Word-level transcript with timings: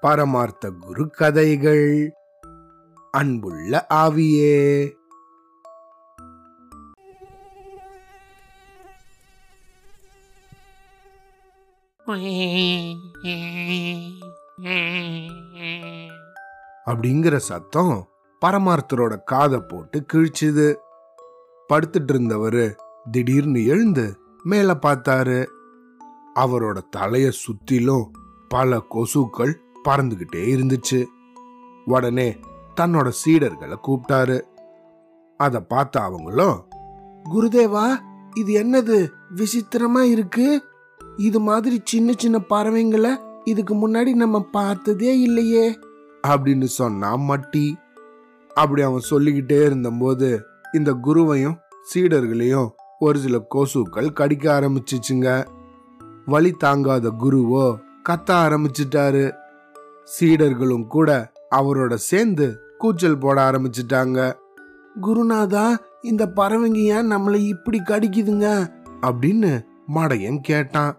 பரமார்த்த 0.00 0.70
குரு 0.70 1.10
கதைகள். 1.10 2.12
அன்புள்ள 3.10 3.86
ஆவியே. 3.94 4.90
அப்படிங்கிற 16.86 17.36
சத்தம் 17.36 18.08
பரமார்த்தரோட 18.46 19.22
காதை 19.24 19.60
போட்டு 19.68 20.04
கிழிச்சுது. 20.12 20.74
படுத்துட்டு 21.68 22.12
இருந்தவரு 22.12 22.74
திடீர்னு 23.10 23.66
எழுந்து 23.66 24.18
மேல 24.42 24.74
பார்த்தாரு. 24.74 25.46
அவரோட 26.34 26.80
தலைய 26.96 27.32
சுத்திலும் 27.44 28.04
பல 28.48 28.82
கொசுக்கள் 28.90 29.52
பறந்துகிட்டே 29.84 30.44
இருந்துச்சு. 30.54 31.06
உடனே 31.84 32.36
தன்னோட 32.80 33.12
சீடர்களை 33.24 33.76
கூப்பிட்டாரு. 33.82 34.40
அத 35.36 35.60
பார்த்த 35.60 36.00
அவங்களும் 36.00 36.64
குருதேவா 37.30 37.98
இது 38.34 38.62
என்னது? 38.62 39.08
விசித்திரமா 39.34 40.00
இருக்கு? 40.00 40.62
இது 41.16 41.40
மாதிரி 41.40 41.80
சின்ன 41.84 42.12
சின்ன 42.16 42.40
பறவைங்களை 42.50 43.16
இதுக்கு 43.44 43.74
முன்னாடி 43.74 44.14
நம்ம 44.14 44.40
பார்த்ததே 44.40 45.20
இல்லையே 45.20 45.78
அப்படின்னு 46.28 46.64
சொன்னா 46.64 47.16
மட்டி. 47.16 47.74
அப்படி 48.54 48.82
அவன் 48.82 49.00
சொல்லிக்கிட்டே 49.00 49.64
இருந்தபோது 49.64 50.42
இந்த 50.72 50.92
குருவையும் 50.92 51.58
சீடர்களையும் 51.94 52.70
ஒரு 52.98 53.18
சில 53.18 53.46
கொசுக்கள் 53.54 54.12
கடிக்க 54.12 54.60
ஆரம்பிச்சிச்சுங்க. 54.60 55.46
வழி 56.26 56.50
தாங்காத 56.50 57.12
குருவோ 57.20 57.76
கத்த 58.08 58.30
ஆரம்பிச்சிட்டாரு. 58.30 59.32
சீடர்களும் 60.20 60.86
கூட 60.86 61.32
அவரோட 61.50 61.94
சேர்ந்து 61.94 62.60
கூச்சல் 62.78 63.18
போட 63.18 63.50
ஆரம்பிச்சிட்டாங்க. 63.50 64.32
குருநாதா 65.02 65.76
இந்த 66.02 66.32
பறவைங்க 66.36 66.74
ஏன் 66.74 67.12
நம்மளை 67.12 67.34
இப்படி 67.34 67.80
கடிக்குதுங்க? 67.80 68.70
அப்படின்னு 69.02 69.64
மடையன் 69.94 70.40
கேட்டான். 70.40 70.96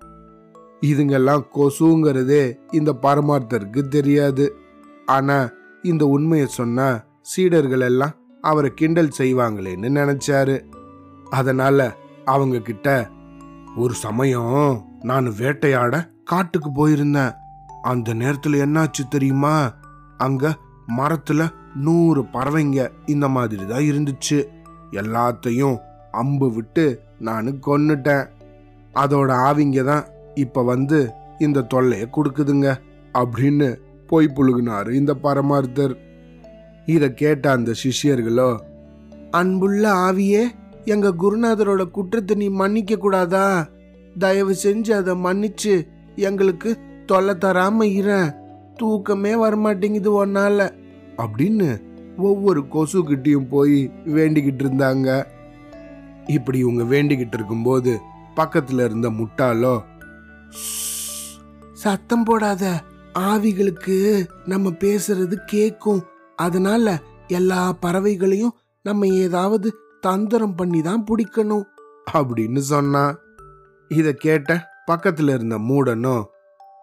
இதுங்கெல்லாம் 0.82 1.44
கொசுங்கிறதே 1.54 2.56
இந்த 2.72 2.96
பரமார்த்தருக்கு 3.02 3.88
தெரியாது. 3.88 4.56
ஆனா 5.06 5.50
இந்த 5.82 6.06
உண்மையை 6.06 6.48
சொன்னா 6.48 7.04
சீடர்கள் 7.22 7.80
எல்லாம் 7.80 8.12
அவரை 8.42 8.72
கிண்டல் 8.74 9.12
செய்வாங்களேன்னு 9.18 9.90
நினைச்சாரு. 9.90 10.64
அதனால 11.30 11.96
அவங்க 12.26 12.60
கிட்ட 12.60 13.10
ஒரு 13.78 13.94
சமயம் 13.94 14.92
நான் 15.04 15.28
வேட்டையாட 15.40 15.96
காட்டுக்கு 16.24 16.70
போயிருந்தேன். 16.80 17.34
அந்த 17.82 18.14
நேரத்துல 18.14 18.60
என்னாச்சு 18.66 19.04
தெரியுமா? 19.10 19.56
அங்க 20.18 20.54
மரத்துல 20.98 21.42
நூறு 21.76 22.22
பறவைங்க 22.34 22.90
இந்த 23.06 23.28
மாதிரி 23.28 23.66
தான் 23.66 23.88
இருந்துச்சு. 23.92 24.40
எல்லாத்தையும் 24.92 25.78
அம்பு 26.12 26.48
விட்டு 26.52 26.86
நான் 27.20 27.60
கொன்னுட்டேன். 27.68 28.26
அதோட 28.94 29.30
ஆவிங்க 29.48 29.84
தான் 29.84 30.06
இப்ப 30.36 30.64
வந்து 30.64 31.00
இந்த 31.40 31.66
தொல்லைய 31.74 32.06
கொடுக்குதுங்க 32.16 32.68
அப்படின்னு 33.14 33.70
பொய் 34.08 34.34
புழுகினாரு 34.36 34.92
இந்த 34.92 35.14
பரமார்த்தர். 35.24 35.94
இத 36.86 37.10
கேட்ட 37.10 37.52
அந்த 37.52 37.72
சிஷ்யர்களோ 37.84 38.50
அன்புள்ள 39.32 39.84
ஆவியே 40.08 40.44
எங்க 40.86 41.14
குருநாதரோட 41.22 41.84
குற்றத்தை 41.92 42.36
நீ 42.36 42.48
மன்னிக்க 42.50 42.96
கூடாதா? 42.96 43.46
தயவு 44.20 44.56
செஞ்சு 44.64 44.92
அதை 44.92 45.14
மன்னிச்சு 45.16 45.88
எங்களுக்கு 46.16 46.78
தொல்லை 47.06 47.36
தராம 47.36 47.84
இரு. 47.84 48.34
தூக்கமே 48.78 49.34
வரமாட்டேங்குது 49.34 50.26
ஒன்னால 50.26 50.70
அப்படின்னு 51.18 51.82
ஒவ்வொரு 52.18 52.62
கொசுகிட்டையும் 52.62 53.48
போய் 53.50 53.92
வேண்டிக்கிட்டு 54.06 54.64
இருந்தாங்க. 54.66 55.24
இப்படி 56.28 56.58
இவங்க 56.58 56.84
வேண்டிக்கிட்டு 56.84 57.34
இருக்கும்போது 57.34 58.00
பக்கத்துல 58.36 58.84
இருந்த 58.86 59.10
முட்டாளோ 59.10 59.84
சத்தம் 61.74 62.24
போடாத. 62.24 62.82
ஆவிகளுக்கு 63.20 64.26
நம்ம 64.46 64.70
பேசுறது 64.70 65.36
கேக்கும். 65.52 66.02
அதனால 66.36 67.02
எல்லா 67.28 67.78
பறவைகளையும் 67.82 68.56
நம்ம 68.84 69.08
ஏதாவது 69.08 69.74
தந்திரம் 70.02 70.56
பண்ணி 70.56 70.82
தான் 70.82 71.06
பிடிக்கணும். 71.06 71.64
அப்படின்னு 72.14 72.58
சொன்னான் 72.58 73.18
இதை 73.90 74.14
கேட்ட 74.14 74.70
பக்கத்தில் 74.86 75.28
இருந்த 75.28 75.58
மூடனும் 75.58 76.24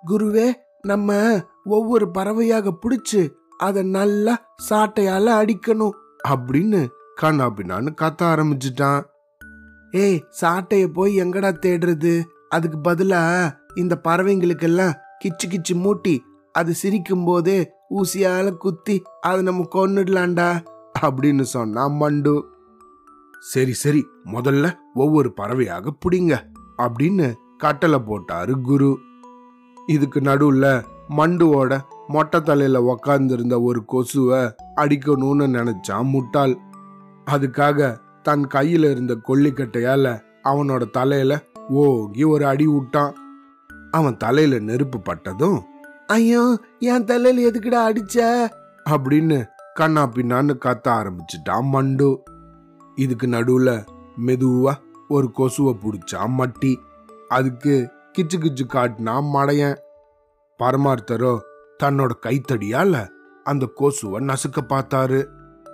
குருவே 0.07 0.53
நம்ம 0.81 1.41
ஒவ்வொரு 1.65 2.11
பறவையாக 2.11 2.79
பிடிச்சு 2.83 3.31
அதை 3.57 3.83
நல்லா 3.83 4.55
சாட்டையால 4.71 5.27
அடிக்கணும் 5.41 5.97
அப்படின்னு 6.29 6.87
கண்ணா 7.15 7.47
பின்னான்னு 7.47 7.91
கத்த 8.01 8.21
ஆரம்பிச்சிட்டான். 8.23 9.03
ஏய் 9.91 10.25
சாட்டைய 10.41 10.87
போய் 10.87 11.23
எங்கடா 11.23 11.51
தேடுறது? 11.67 12.23
அதுக்கு 12.49 12.79
பதிலா 12.91 13.51
இந்த 13.75 14.01
பறவைங்களுக்கெல்லாம் 14.09 14.93
கிச்சு 15.25 15.47
கிச்சு 15.49 15.75
மூட்டி 15.75 16.19
அது 16.53 16.75
சிரிக்கும் 16.75 17.25
போதே 17.25 17.73
ஊசியால 17.91 18.57
குத்தி 18.57 19.03
அதை 19.21 19.43
நம்ம 19.43 19.69
கொன்னுடலாம்டா 19.75 20.65
அப்படின்னு 21.01 21.43
சொன்னான் 21.43 21.93
மண்டு. 21.93 22.47
சரி 23.41 23.73
சரி 23.73 24.07
முதல்ல 24.25 24.73
ஒவ்வொரு 24.95 25.33
பறவையாக 25.33 25.93
பிடிங்க 26.05 26.50
அப்படின்னு 26.81 27.35
கட்டளை 27.59 27.99
போட்டாரு 27.99 28.61
குரு. 28.61 28.99
இதுக்கு 29.87 30.21
நடுவுல 30.21 30.67
மண்டுவோட 31.17 31.81
மொட்டை 32.09 32.41
தலையில 32.41 32.81
உக்காந்துருந்த 32.91 33.63
ஒரு 33.63 33.81
கொசுவை 33.85 34.43
அடிக்கணும்னு 34.77 35.47
நினைச்சான் 35.57 36.11
முட்டாள். 36.15 36.55
அதுக்காக 37.31 37.99
தன் 38.23 38.45
கையில 38.55 38.91
இருந்த 38.91 39.17
கொல்லிக்கட்டையால 39.29 40.21
அவனோட 40.45 40.91
தலையில 40.91 41.33
ஓகி 41.71 42.27
ஒரு 42.27 42.47
அடி 42.47 42.67
விட்டான். 42.67 43.15
அவன் 43.91 44.17
தலையில 44.17 44.59
நெருப்பு 44.59 44.99
பட்டதும் 45.01 45.59
ஐயோ 46.07 46.59
என் 46.79 47.05
தலையில 47.05 47.49
எதுக்குடா 47.49 47.81
அடிச்ச? 47.91 48.19
அப்படின்னு 48.91 49.39
கண்ணா 49.75 50.03
பின்னான்னு 50.15 50.55
கத்த 50.65 50.89
ஆரம்பிச்சிட்டான் 50.89 51.63
மண்டு. 51.63 52.23
இதுக்கு 52.95 53.27
நடுவுல 53.27 53.71
மெதுவா 54.27 54.73
ஒரு 55.11 55.29
கொசுவை 55.33 55.73
பிடிச்சா 55.83 56.21
மட்டி. 56.39 56.73
அதுக்கு 57.29 57.75
கிச்சு 58.19 58.37
கிச்சு 58.37 58.65
காட்டினா 58.69 59.15
மடையன். 59.35 59.77
பரமார்த்தரோ 60.59 61.33
தன்னோட 61.83 62.11
கைத்தடியால 62.23 63.09
அந்த 63.45 63.69
கொசுவை 63.75 64.19
நசுக்க 64.25 64.59
பார்த்தாரு. 64.69 65.21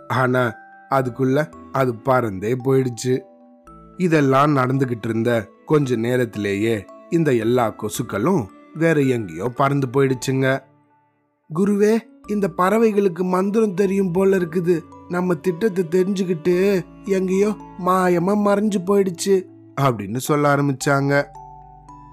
ஆனா 0.08 0.42
அதுக்குள்ள 0.90 1.38
அது 1.72 1.92
பறந்தே 2.04 2.52
போயிடுச்சு. 2.64 3.14
இதெல்லாம் 3.96 4.56
நடந்துகிட்டு 4.56 5.08
இருந்த 5.08 5.48
கொஞ்ச 5.64 5.96
நேரத்திலேயே 5.96 6.84
இந்த 7.10 7.30
எல்லா 7.34 7.66
கொசுக்களும் 7.70 8.42
வேற 8.74 9.00
எங்கேயோ 9.00 9.48
பறந்து 9.56 9.86
போயிடுச்சுங்க. 9.86 10.46
குருவே 11.50 11.92
இந்த 12.34 12.46
பறவைகளுக்கு 12.60 13.22
மந்திரம் 13.34 13.76
தெரியும் 13.80 14.12
போல 14.16 14.38
இருக்குது. 14.40 14.76
நம்ம 15.14 15.34
திட்டத்தை 15.46 15.82
தெரிஞ்சுக்கிட்டு 15.94 16.54
எங்கேயோ 17.16 17.50
மாயமா 17.86 18.34
மறைஞ்சு 18.46 18.80
போயிடுச்சு 18.88 19.34
அப்படின்னு 19.86 20.20
சொல்ல 20.28 20.44
ஆரம்பிச்சாங்க. 20.54 21.12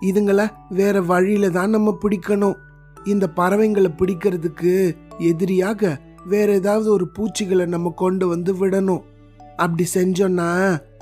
இதுங்களை 0.09 0.45
வேற 0.79 0.95
வழியில 1.11 1.49
தான் 1.57 1.73
நம்ம 1.75 1.89
பிடிக்கணும். 2.03 2.57
இந்த 3.13 3.25
பறவைங்களை 3.39 3.89
பிடிக்கிறதுக்கு 3.99 4.73
எதிரியாக 5.29 5.91
வேற 6.33 6.49
ஏதாவது 6.59 6.87
ஒரு 6.91 7.05
பூச்சிகளை 7.15 7.65
நம்ம 7.73 7.93
கொண்டு 8.03 8.25
வந்து 8.33 8.51
விடணும். 8.61 9.03
அப்படி 9.63 9.85
செஞ்சோம்னா 9.95 10.49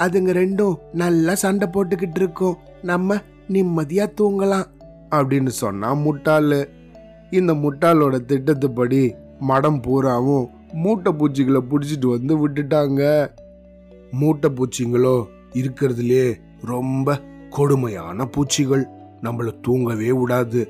அதுங்க 0.03 0.31
ரெண்டும் 0.41 0.79
நல்லா 1.01 1.33
சண்டை 1.43 1.67
போட்டுக்கிட்டு 1.73 2.19
இருக்கும். 2.22 2.59
நம்ம 2.91 3.17
நிம்மதியா 3.55 4.05
தூங்கலாம் 4.19 4.67
அப்படின்னு 5.17 5.52
சொன்னா 5.63 5.90
முட்டாளு. 6.05 6.59
இந்த 7.31 7.53
முட்டாளோட 7.53 8.16
திட்டத்துப்படி 8.25 9.13
மடம் 9.39 9.81
பூராவும் 9.81 10.47
மூட்டை 10.73 11.11
பூச்சிகளை 11.13 11.61
பிடிச்சிட்டு 11.69 12.07
வந்து 12.07 12.47
விட்டுட்டாங்க. 12.47 13.01
மூட்டை 14.11 14.49
பூச்சிங்களோ 14.49 15.25
இருக்கிறதுலே 15.53 16.25
ரொம்ப 16.61 17.17
கொடுமையான 17.49 18.25
பூச்சிகள். 18.25 18.85
நம்மள 19.22 19.49
தூங்கவே 19.61 20.11
விடாது. 20.11 20.61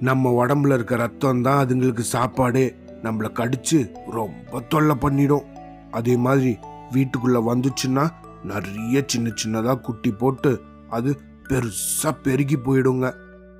நம்ம 0.00 0.46
உடம்புல 0.46 0.74
இருக்க 0.74 0.96
ரத்தம் 0.96 1.42
தான் 1.42 1.66
அதுங்களுக்கு 1.66 2.00
சாப்பாடே. 2.00 2.74
நம்மளை 3.02 3.30
கடிச்சு 3.34 3.78
ரொம்ப 4.10 4.60
தொல்லை 4.68 4.96
பண்ணிடும். 4.96 5.46
அதே 5.90 6.16
மாதிரி 6.16 6.56
வீட்டுக்குள்ள 6.92 7.38
வந்துச்சுன்னா 7.50 8.08
நிறைய 8.44 9.02
சின்ன 9.06 9.32
சின்னதாக 9.44 9.80
குட்டி 9.80 10.10
போட்டு 10.10 10.60
அது 10.88 11.10
பெருசா 11.48 12.10
பெருகி 12.22 12.56
போயிடுங்க. 12.56 13.14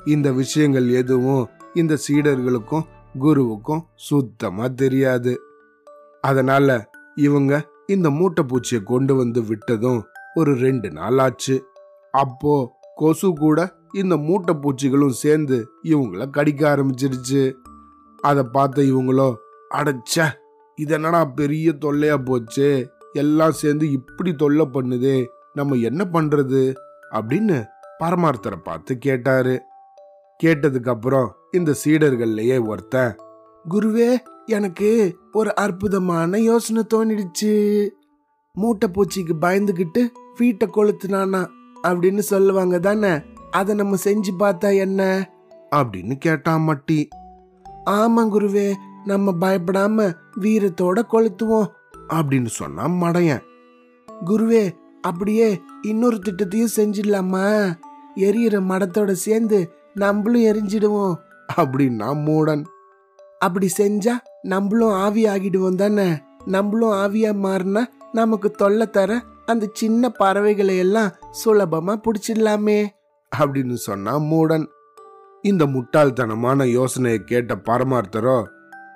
இந்த 0.07 0.33
விஷயங்கள் 0.33 0.89
எதுவும் 0.89 1.49
இந்த 1.75 1.99
சீடர்களுக்கும் 2.09 2.83
குருவுக்கும் 3.21 3.81
சுத்தமா 3.95 4.67
தெரியாது. 4.67 5.41
அதனால 6.21 6.91
இவங்க 7.15 7.69
இந்த 7.87 8.11
மூட்டை 8.11 8.45
பூச்சியை 8.45 8.83
கொண்டு 8.83 9.15
வந்து 9.15 9.43
விட்டதும் 9.43 10.03
ஒரு 10.35 10.55
ரெண்டு 10.55 10.91
நாள் 10.91 11.19
ஆச்சு. 11.19 11.67
அப்போ 12.13 12.79
கொசு 12.95 13.33
கூட 13.33 13.75
இந்த 13.93 14.17
மூட்டை 14.17 14.55
பூச்சிகளும் 14.55 15.09
சேர்ந்து 15.09 15.69
இவங்கள 15.83 16.31
கடிக்க 16.31 16.77
ஆரம்பிச்சிருச்சு. 16.77 17.53
அதை 18.21 18.43
பார்த்த 18.43 18.83
இவங்களோ 18.83 19.35
அடைச்ச 19.71 20.27
இது 20.75 21.25
பெரிய 21.35 21.73
தொல்லையா 21.73 22.25
போச்சு 22.25 22.91
எல்லாம் 23.13 23.53
சேர்ந்து 23.53 23.91
இப்படி 23.91 24.35
தொல்லை 24.35 24.69
பண்ணுதே 24.73 25.27
நம்ம 25.53 25.75
என்ன 25.75 26.05
பண்றது? 26.13 26.75
அப்படின்னு 27.11 27.67
பரமார்த்தரை 28.01 28.57
பார்த்து 28.65 28.99
கேட்டாரு. 28.99 29.63
கேட்டதுக்கு 30.43 30.89
அப்புறம் 30.89 31.37
இந்த 31.51 31.75
சீடர்கள்லயே 31.85 32.67
ஒருத்தன் 32.67 33.17
குருவே 33.69 34.17
எனக்கு 34.47 35.17
ஒரு 35.33 35.55
அற்புதமான 35.55 36.39
யோசனை 36.39 36.83
தோணிடுச்சு. 36.95 37.89
மூட்டை 38.53 38.89
பூச்சிக்கு 38.89 39.35
பயந்துகிட்டு 39.41 40.09
வீட்டை 40.39 40.69
கொளுத்துனானா 40.69 41.47
அப்படின்னு 41.83 42.19
சொல்லுவாங்க 42.19 42.79
தானே 42.79 43.21
அதை 43.51 43.75
நம்ம 43.75 43.97
செஞ்சு 44.05 44.31
பார்த்தா 44.39 44.77
என்ன? 44.77 45.31
அப்படின்னு 45.77 46.19
கேட்டான் 46.19 46.69
மட்டி 46.69 47.09
ஆமா 47.91 48.29
குருவே 48.29 48.75
நம்ம 49.05 49.33
பயப்படாம 49.33 50.15
வீரத்தோட 50.41 51.03
கொளுத்துவோம் 51.13 51.69
அப்படின்னு 52.09 52.47
சொன்னான் 52.47 52.93
மடையன் 52.93 53.41
குருவே 54.27 54.75
அப்படியே 55.01 55.61
இன்னொரு 55.83 56.17
திட்டத்தையும் 56.17 56.77
செஞ்சிடலாமா? 56.77 57.75
எரியிற 58.17 58.61
மடத்தோட 58.61 59.11
சேர்ந்து 59.13 59.73
நம்மளும் 59.95 60.43
எரிஞ்சிடுவோம். 60.43 61.15
அப்படின்னா 61.57 62.09
மூடன். 62.27 62.65
அப்படி 63.39 63.71
செஞ்சா 63.79 64.13
நம்மளும் 64.43 64.91
ஆவி 64.91 65.25
ஆகிடுவோம் 65.25 65.75
தானே. 65.75 66.19
நம்மளும் 66.45 66.93
ஆவியா 66.93 67.49
மாறினா 67.49 67.85
நமக்கு 68.13 68.51
தொல்லை 68.51 68.91
தர 68.91 69.23
அந்த 69.47 69.69
சின்ன 69.73 70.09
பறவைகளை 70.09 70.79
எல்லாம் 70.79 71.11
சுலபமா 71.45 72.01
பிடிச்சிடலாமே. 72.03 72.87
அப்படின்னு 73.37 73.75
சொன்னா 73.75 74.19
மூடன். 74.19 74.67
இந்த 75.43 75.67
முட்டாள்தனமான 75.67 76.65
யோசனையை 76.65 77.25
கேட்ட 77.25 77.55
பரமார்த்தரோ 77.55 78.45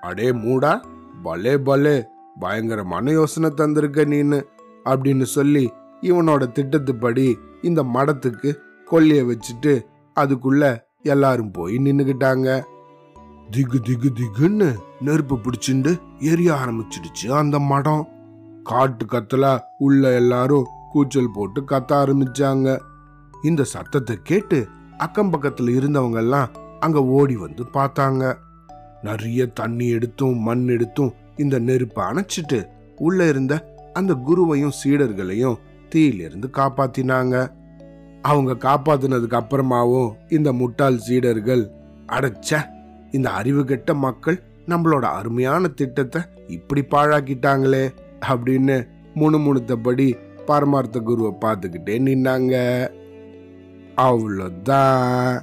அடே 0.00 0.31
மூடா 0.32 0.81
பலே 1.23 1.58
பலே 1.58 2.05
பயங்கரமான 2.41 3.11
யோசனை 3.11 3.50
தந்திருக்க 3.50 4.05
நீன்னு 4.05 4.43
அப்படின்னு 4.85 5.23
சொல்லி 5.23 5.73
இவனோட 6.00 6.52
திட்டத்துப்படி 6.52 7.38
இந்த 7.62 7.82
மடத்துக்கு 7.82 8.55
கொல்லிய 8.91 9.25
வச்சுட்டு 9.25 9.81
அதுக்குள்ள 10.20 10.81
எல்லாரும் 11.02 11.50
போய் 11.50 11.76
நின்னுக்கிட்டாங்க 11.78 12.49
திகு 13.50 13.78
திகு 13.87 14.11
திகுன்னு 14.19 14.69
நெருப்பு 15.00 15.37
பிடிச்சிண்டு 15.37 16.00
எரிய 16.19 16.52
ஆரம்பிச்சிடுச்சு 16.52 17.28
அந்த 17.31 17.58
மடம். 17.58 18.08
காட்டு 18.62 19.05
கத்துல 19.05 19.58
உள்ள 19.78 20.12
எல்லாரும் 20.14 20.66
கூச்சல் 20.93 21.34
போட்டு 21.34 21.61
கத்த 21.61 21.93
ஆரம்பிச்சாங்க. 21.93 22.78
இந்த 23.43 23.64
சத்தத்தை 23.64 24.19
கேட்டு 24.22 24.69
அக்கம் 24.96 25.32
பக்கத்துல 25.32 25.75
இருந்தவங்க 25.78 26.17
எல்லாம் 26.17 26.49
அங்க 26.81 27.05
ஓடி 27.05 27.37
வந்து 27.37 27.64
பார்த்தாங்க. 27.72 28.34
நிறைய 29.02 29.46
தண்ணி 29.46 29.88
எடுத்தும் 29.88 30.38
மண் 30.38 30.69
எடுத்தும் 30.69 31.12
இந்த 31.37 31.58
நெருப்பை 31.58 32.05
அணைச்சிட்டு 32.05 32.69
உள்ள 32.96 33.28
இருந்த 33.28 33.55
அந்த 33.93 34.14
குருவையும் 34.14 34.76
சீடர்களையும் 34.84 35.60
தீயிலிருந்து 35.88 36.49
காப்பாத்தினாங்க. 36.52 37.52
அவங்க 38.24 38.52
காப்பாத்தினதுக்கு 38.68 39.36
அப்புறமாவும் 39.40 40.10
இந்த 40.28 40.52
முட்டாள் 40.52 40.96
சீடர்கள் 40.96 41.64
அடைச்ச 42.06 42.50
இந்த 43.10 43.28
அறிவு 43.30 43.62
கெட்ட 43.64 43.94
மக்கள் 43.94 44.38
நம்மளோட 44.68 45.04
அருமையான 45.18 45.68
திட்டத்தை 45.68 46.20
இப்படி 46.46 46.82
பாழாக்கிட்டாங்களே 46.90 47.84
அப்படின்னு 48.28 48.76
முணுமுணுத்தபடி 49.14 50.06
பரமார்த்த 50.46 51.00
குருவை 51.00 51.32
பார்த்துக்கிட்டே 51.40 51.96
நின்னாங்க. 52.08 52.54
அவ்வளோதான் 53.96 55.42